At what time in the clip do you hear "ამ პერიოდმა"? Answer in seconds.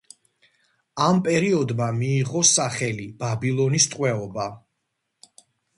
1.07-1.91